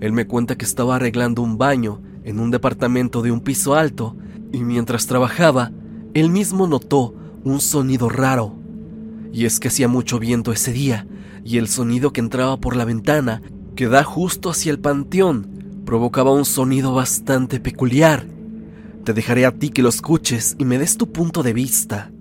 Él 0.00 0.12
me 0.12 0.26
cuenta 0.26 0.56
que 0.56 0.64
estaba 0.64 0.96
arreglando 0.96 1.42
un 1.42 1.58
baño 1.58 2.00
en 2.24 2.40
un 2.40 2.50
departamento 2.50 3.22
de 3.22 3.30
un 3.30 3.40
piso 3.40 3.74
alto 3.74 4.16
y 4.52 4.64
mientras 4.64 5.06
trabajaba, 5.06 5.72
él 6.14 6.30
mismo 6.30 6.66
notó 6.66 7.14
un 7.44 7.60
sonido 7.60 8.08
raro. 8.08 8.54
Y 9.32 9.46
es 9.46 9.60
que 9.60 9.68
hacía 9.68 9.88
mucho 9.88 10.18
viento 10.18 10.52
ese 10.52 10.72
día, 10.72 11.06
y 11.44 11.56
el 11.58 11.68
sonido 11.68 12.12
que 12.12 12.20
entraba 12.20 12.58
por 12.58 12.76
la 12.76 12.84
ventana, 12.84 13.42
que 13.74 13.88
da 13.88 14.04
justo 14.04 14.50
hacia 14.50 14.70
el 14.70 14.78
panteón, 14.78 15.82
provocaba 15.86 16.32
un 16.32 16.44
sonido 16.44 16.94
bastante 16.94 17.60
peculiar. 17.60 18.26
Te 19.04 19.14
dejaré 19.14 19.46
a 19.46 19.52
ti 19.52 19.70
que 19.70 19.82
lo 19.82 19.88
escuches 19.88 20.54
y 20.58 20.64
me 20.64 20.78
des 20.78 20.96
tu 20.96 21.10
punto 21.10 21.42
de 21.42 21.52
vista. 21.52 22.12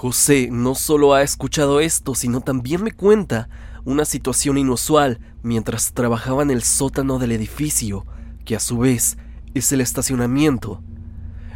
José 0.00 0.48
no 0.50 0.74
solo 0.74 1.12
ha 1.12 1.20
escuchado 1.20 1.78
esto, 1.78 2.14
sino 2.14 2.40
también 2.40 2.82
me 2.82 2.90
cuenta 2.90 3.50
una 3.84 4.06
situación 4.06 4.56
inusual 4.56 5.20
mientras 5.42 5.92
trabajaba 5.92 6.42
en 6.42 6.50
el 6.50 6.62
sótano 6.62 7.18
del 7.18 7.32
edificio, 7.32 8.06
que 8.46 8.56
a 8.56 8.60
su 8.60 8.78
vez 8.78 9.18
es 9.52 9.70
el 9.72 9.82
estacionamiento. 9.82 10.82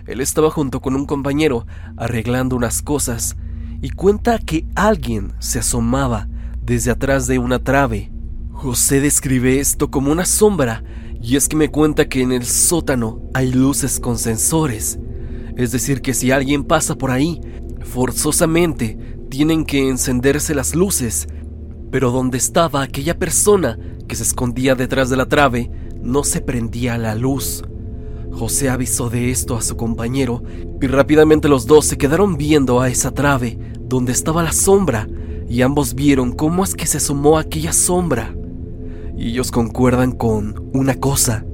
Él 0.06 0.20
estaba 0.20 0.50
junto 0.50 0.82
con 0.82 0.94
un 0.94 1.06
compañero 1.06 1.66
arreglando 1.96 2.54
unas 2.54 2.82
cosas 2.82 3.34
y 3.80 3.88
cuenta 3.88 4.38
que 4.38 4.66
alguien 4.74 5.32
se 5.38 5.60
asomaba 5.60 6.28
desde 6.60 6.90
atrás 6.90 7.26
de 7.26 7.38
una 7.38 7.60
trave. 7.60 8.12
José 8.52 9.00
describe 9.00 9.58
esto 9.58 9.90
como 9.90 10.12
una 10.12 10.26
sombra 10.26 10.84
y 11.18 11.36
es 11.36 11.48
que 11.48 11.56
me 11.56 11.70
cuenta 11.70 12.10
que 12.10 12.20
en 12.20 12.30
el 12.30 12.44
sótano 12.44 13.22
hay 13.32 13.54
luces 13.54 14.00
con 14.00 14.18
sensores. 14.18 14.98
Es 15.56 15.72
decir, 15.72 16.02
que 16.02 16.12
si 16.12 16.30
alguien 16.30 16.64
pasa 16.64 16.96
por 16.96 17.10
ahí, 17.10 17.40
Forzosamente 17.84 18.98
tienen 19.30 19.64
que 19.64 19.88
encenderse 19.88 20.54
las 20.54 20.74
luces, 20.74 21.28
pero 21.92 22.10
donde 22.10 22.38
estaba 22.38 22.82
aquella 22.82 23.18
persona 23.18 23.78
que 24.08 24.16
se 24.16 24.24
escondía 24.24 24.74
detrás 24.74 25.10
de 25.10 25.16
la 25.16 25.26
trave, 25.26 25.70
no 26.02 26.24
se 26.24 26.40
prendía 26.40 26.98
la 26.98 27.14
luz. 27.14 27.62
José 28.32 28.68
avisó 28.68 29.10
de 29.10 29.30
esto 29.30 29.56
a 29.56 29.62
su 29.62 29.76
compañero 29.76 30.42
y 30.80 30.86
rápidamente 30.88 31.48
los 31.48 31.66
dos 31.66 31.84
se 31.84 31.96
quedaron 31.96 32.36
viendo 32.36 32.80
a 32.80 32.88
esa 32.88 33.12
trave 33.12 33.58
donde 33.80 34.12
estaba 34.12 34.42
la 34.42 34.52
sombra 34.52 35.06
y 35.48 35.62
ambos 35.62 35.94
vieron 35.94 36.32
cómo 36.32 36.64
es 36.64 36.74
que 36.74 36.86
se 36.86 36.96
asomó 36.96 37.38
aquella 37.38 37.72
sombra. 37.72 38.34
Y 39.16 39.28
ellos 39.28 39.52
concuerdan 39.52 40.12
con 40.12 40.70
una 40.72 40.94
cosa, 40.96 41.44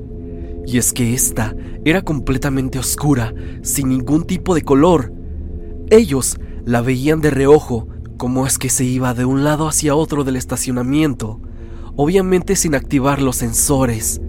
y 0.67 0.79
es 0.79 0.93
que 0.95 1.13
esta 1.13 1.55
era 1.85 2.03
completamente 2.03 2.79
oscura, 2.79 3.35
sin 3.63 3.91
ningún 3.91 4.25
tipo 4.25 4.55
de 4.55 4.63
color, 4.63 5.13
ellos 5.91 6.39
la 6.65 6.81
veían 6.81 7.21
de 7.21 7.31
reojo, 7.31 7.89
como 8.17 8.47
es 8.47 8.59
que 8.59 8.69
se 8.69 8.85
iba 8.85 9.15
de 9.15 9.25
un 9.25 9.45
lado 9.45 9.69
hacia 9.69 9.95
otro 9.95 10.25
del 10.25 10.37
estacionamiento, 10.37 11.41
obviamente 11.97 12.57
sin 12.57 12.75
activar 12.75 13.21
los 13.21 13.37
sensores. 13.37 14.21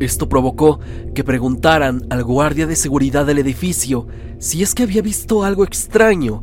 Esto 0.00 0.28
provocó 0.28 0.80
que 1.14 1.24
preguntaran 1.24 2.06
al 2.10 2.24
guardia 2.24 2.66
de 2.66 2.74
seguridad 2.74 3.26
del 3.26 3.38
edificio 3.38 4.06
si 4.38 4.62
es 4.62 4.74
que 4.74 4.84
había 4.84 5.02
visto 5.02 5.44
algo 5.44 5.64
extraño, 5.64 6.42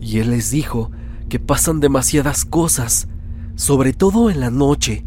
y 0.00 0.18
él 0.18 0.30
les 0.30 0.50
dijo 0.50 0.90
que 1.28 1.38
pasan 1.38 1.80
demasiadas 1.80 2.44
cosas, 2.44 3.08
sobre 3.54 3.92
todo 3.92 4.30
en 4.30 4.40
la 4.40 4.50
noche, 4.50 5.04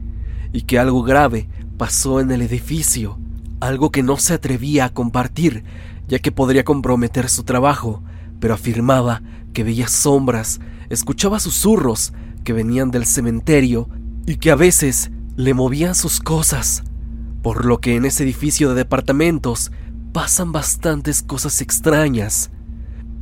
y 0.53 0.63
que 0.63 0.79
algo 0.79 1.03
grave 1.03 1.48
pasó 1.77 2.20
en 2.20 2.32
el 2.32 2.41
edificio, 2.41 3.20
algo 3.60 3.91
que 3.91 4.01
no 4.01 4.17
se 4.17 4.34
atrevía 4.34 4.86
a 4.86 4.93
compartir, 4.93 5.63
ya 6.08 6.20
que 6.20 6.32
podría 6.32 6.63
comprometer 6.63 7.29
su 7.29 7.43
trabajo, 7.43 8.01
pero 8.43 8.55
afirmaba 8.55 9.21
que 9.53 9.63
veía 9.63 9.88
sombras, 9.88 10.59
escuchaba 10.89 11.39
susurros 11.39 12.12
que 12.43 12.51
venían 12.51 12.91
del 12.91 13.05
cementerio 13.05 13.88
y 14.25 14.35
que 14.35 14.51
a 14.51 14.57
veces 14.57 15.12
le 15.38 15.53
movían 15.53 15.95
sus 15.95 16.19
cosas, 16.19 16.83
por 17.41 17.63
lo 17.63 17.77
que 17.77 17.95
en 17.95 18.03
ese 18.03 18.23
edificio 18.23 18.67
de 18.67 18.75
departamentos 18.75 19.71
pasan 20.12 20.51
bastantes 20.51 21.21
cosas 21.21 21.62
extrañas, 21.62 22.51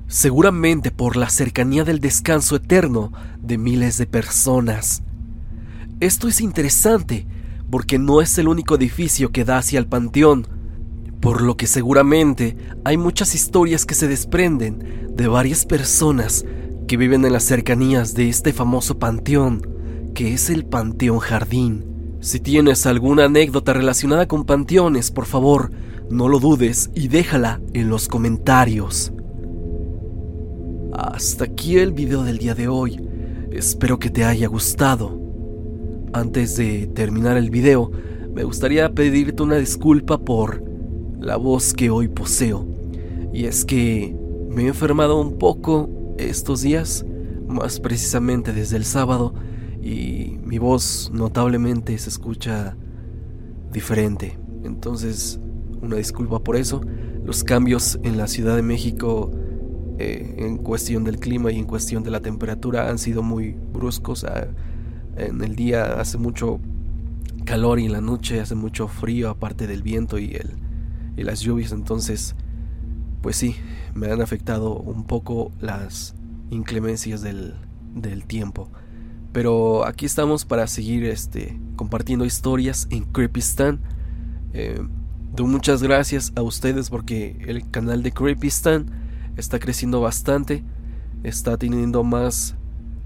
seguramente 0.08 0.90
por 0.90 1.16
la 1.16 1.30
cercanía 1.30 1.84
del 1.84 2.00
descanso 2.00 2.56
eterno 2.56 3.12
de 3.40 3.60
miles 3.60 4.00
de 4.00 4.08
personas. 4.08 5.04
Esto 6.00 6.30
es 6.30 6.42
interesante 6.42 7.28
porque 7.70 8.00
no 8.00 8.24
es 8.24 8.40
el 8.40 8.48
único 8.48 8.74
edificio 8.74 9.32
que 9.32 9.46
da 9.46 9.60
hacia 9.60 9.78
el 9.78 9.86
panteón, 9.86 10.48
por 11.22 11.44
lo 11.44 11.56
que 11.58 11.68
seguramente 11.68 12.58
hay 12.84 12.98
muchas 12.98 13.36
historias 13.36 13.86
que 13.86 13.94
se 13.94 14.08
desprenden 14.08 15.11
de 15.22 15.28
varias 15.28 15.66
personas 15.66 16.46
que 16.88 16.98
viven 16.98 17.24
en 17.26 17.34
las 17.34 17.44
cercanías 17.44 18.16
de 18.16 18.28
este 18.28 18.54
famoso 18.54 18.98
panteón, 18.98 19.62
que 20.16 20.34
es 20.34 20.50
el 20.50 20.66
Panteón 20.66 21.20
Jardín. 21.20 21.86
Si 22.22 22.40
tienes 22.40 22.88
alguna 22.88 23.26
anécdota 23.26 23.74
relacionada 23.74 24.28
con 24.28 24.46
panteones, 24.46 25.12
por 25.12 25.28
favor, 25.28 25.72
no 26.10 26.28
lo 26.28 26.40
dudes 26.40 26.90
y 26.96 27.08
déjala 27.08 27.62
en 27.74 27.88
los 27.88 28.08
comentarios. 28.08 29.14
Hasta 30.92 31.44
aquí 31.44 31.78
el 31.78 31.94
video 31.94 32.24
del 32.24 32.40
día 32.40 32.56
de 32.56 32.68
hoy. 32.68 33.00
Espero 33.52 34.00
que 34.00 34.10
te 34.10 34.26
haya 34.26 34.48
gustado. 34.48 35.22
Antes 36.14 36.58
de 36.58 36.88
terminar 36.88 37.38
el 37.38 37.52
video, 37.52 37.92
me 38.34 38.44
gustaría 38.44 38.92
pedirte 38.92 39.44
una 39.44 39.58
disculpa 39.58 40.18
por 40.18 40.64
la 41.20 41.38
voz 41.38 41.76
que 41.76 41.92
hoy 41.92 42.08
poseo. 42.08 42.68
Y 43.32 43.46
es 43.46 43.64
que 43.64 44.20
me 44.54 44.64
he 44.64 44.68
enfermado 44.68 45.20
un 45.20 45.38
poco 45.38 45.90
estos 46.18 46.62
días, 46.62 47.06
más 47.48 47.80
precisamente 47.80 48.54
desde 48.54 48.78
el 48.78 48.86
sábado, 48.86 49.34
y 49.82 50.38
mi 50.44 50.58
voz 50.58 51.10
notablemente 51.14 51.98
se 51.98 52.10
escucha 52.10 52.76
diferente. 53.72 54.38
Entonces, 54.64 55.40
una 55.82 55.96
disculpa 55.96 56.40
por 56.40 56.56
eso. 56.56 56.82
Los 57.24 57.44
cambios 57.44 58.00
en 58.04 58.18
la 58.18 58.28
Ciudad 58.28 58.56
de 58.56 58.62
México 58.62 59.32
eh, 59.98 60.36
en 60.38 60.58
cuestión 60.58 61.04
del 61.04 61.20
clima 61.20 61.52
y 61.52 61.60
en 61.60 61.66
cuestión 61.66 62.04
de 62.04 62.12
la 62.12 62.20
temperatura 62.20 62.90
han 62.90 62.98
sido 62.98 63.24
muy 63.24 63.56
bruscos. 63.74 64.24
Ah, 64.24 64.48
en 65.18 65.42
el 65.44 65.56
día 65.56 66.00
hace 66.00 66.18
mucho 66.18 66.60
calor 67.46 67.80
y 67.80 67.86
en 67.86 67.94
la 67.94 68.02
noche 68.02 68.40
hace 68.40 68.56
mucho 68.56 68.88
frío, 68.88 69.30
aparte 69.30 69.68
del 69.68 69.82
viento 69.82 70.20
y, 70.20 70.34
el, 70.34 70.52
y 71.18 71.24
las 71.24 71.42
lluvias. 71.42 71.72
Entonces, 71.72 72.36
pues 73.22 73.36
sí, 73.36 73.56
me 73.94 74.12
han 74.12 74.22
afectado 74.22 74.74
un 74.74 75.06
poco 75.06 75.52
las 75.60 76.16
inclemencias 76.50 77.22
del, 77.22 77.56
del 77.94 78.26
tiempo. 78.26 78.70
Pero 79.32 79.86
aquí 79.86 80.06
estamos 80.06 80.46
para 80.46 80.68
seguir 80.68 81.06
este, 81.06 81.58
compartiendo 81.76 82.26
historias 82.26 82.88
en 82.90 83.06
Creepystan. 83.06 83.80
Eh, 84.54 84.82
doy 85.34 85.48
muchas 85.48 85.82
gracias 85.82 86.34
a 86.36 86.42
ustedes 86.42 86.90
porque 86.90 87.38
el 87.48 87.70
canal 87.70 88.04
de 88.04 88.12
Creepystan 88.12 88.88
está 89.38 89.60
creciendo 89.60 90.02
bastante, 90.02 90.64
está 91.24 91.58
teniendo 91.58 92.04
más 92.04 92.56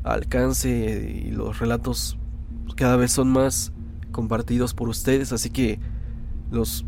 alcance 0.03 1.23
y 1.25 1.31
los 1.31 1.59
relatos 1.59 2.17
cada 2.75 2.95
vez 2.95 3.11
son 3.11 3.29
más 3.29 3.71
compartidos 4.11 4.73
por 4.73 4.89
ustedes, 4.89 5.31
así 5.31 5.49
que 5.49 5.79
los, 6.51 6.85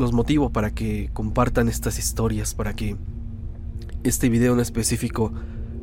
los 0.00 0.12
motivo 0.12 0.50
para 0.50 0.70
que 0.70 1.10
compartan 1.12 1.68
estas 1.68 1.98
historias, 1.98 2.54
para 2.54 2.74
que 2.74 2.96
este 4.02 4.28
video 4.28 4.54
en 4.54 4.60
específico 4.60 5.32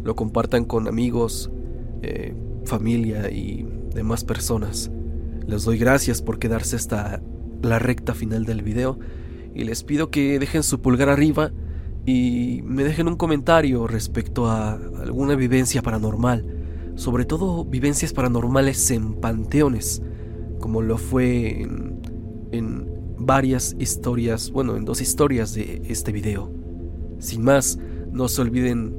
lo 0.04 0.16
compartan 0.16 0.66
con 0.66 0.88
amigos, 0.88 1.52
eh, 2.02 2.36
familia 2.66 3.30
y 3.30 3.66
demás 3.94 4.24
personas. 4.24 4.92
Les 5.46 5.64
doy 5.64 5.78
gracias 5.78 6.22
por 6.22 6.40
quedarse 6.40 6.76
hasta 6.76 7.22
la 7.62 7.80
recta 7.80 8.14
final 8.14 8.46
del 8.46 8.64
video 8.64 9.00
y 9.54 9.64
les 9.64 9.84
pido 9.84 10.10
que 10.10 10.40
dejen 10.40 10.64
su 10.64 10.82
pulgar 10.82 11.10
arriba 11.10 11.52
y 12.06 12.62
me 12.64 12.84
dejen 12.84 13.08
un 13.08 13.16
comentario 13.16 13.88
respecto 13.88 14.48
a 14.48 14.74
alguna 14.74 15.36
vivencia 15.36 15.82
paranormal, 15.82 16.94
sobre 16.96 17.26
todo 17.26 17.66
vivencias 17.66 18.14
paranormales 18.14 18.90
en 18.92 19.14
panteones, 19.16 20.02
como 20.60 20.82
lo 20.82 20.98
fue 20.98 21.62
en, 21.62 22.02
en 22.52 22.97
varias 23.28 23.76
historias, 23.78 24.50
bueno, 24.50 24.76
en 24.76 24.86
dos 24.86 25.02
historias 25.02 25.54
de 25.54 25.84
este 25.88 26.12
video. 26.12 26.52
Sin 27.20 27.44
más, 27.44 27.78
no 28.12 28.28
se 28.30 28.42
olviden 28.42 28.98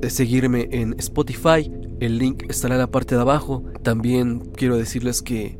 de 0.00 0.10
seguirme 0.10 0.68
en 0.70 0.94
Spotify, 0.98 1.68
el 1.98 2.18
link 2.18 2.44
estará 2.48 2.74
en 2.74 2.80
la 2.80 2.90
parte 2.90 3.14
de 3.14 3.20
abajo. 3.20 3.64
También 3.82 4.40
quiero 4.56 4.76
decirles 4.76 5.22
que 5.22 5.58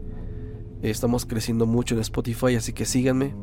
estamos 0.83 1.25
creciendo 1.25 1.67
mucho 1.67 1.95
en 1.95 2.01
Spotify, 2.01 2.57
así 2.57 2.73
que 2.73 2.85
síganme. 2.85 3.35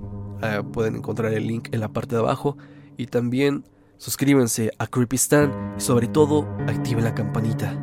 Ah, 0.42 0.64
pueden 0.64 0.98
encontrar 0.98 1.34
el 1.34 1.48
link 1.48 1.70
en 1.72 1.80
la 1.80 1.92
parte 1.92 2.16
de 2.16 2.22
abajo. 2.22 2.58
Y 2.98 3.08
también 3.08 3.64
suscríbanse 3.98 4.72
a 4.78 4.88
Creepystan 4.88 5.76
y 5.78 5.82
sobre 5.82 6.08
todo 6.08 6.48
activen 6.68 7.06
la 7.06 7.16
campanita. 7.16 7.82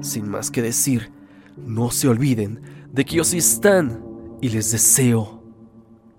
Sin 0.00 0.28
más 0.28 0.50
que 0.50 0.62
decir, 0.62 1.10
no 1.56 1.90
se 1.90 2.08
olviden 2.08 2.60
de 2.92 3.04
que 3.04 3.16
yo 3.16 3.24
sí 3.24 3.38
están 3.38 4.04
y 4.42 4.50
les 4.50 4.70
deseo 4.70 5.41